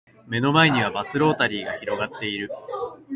[0.25, 2.49] 目の前にはバスロータリーが広がっている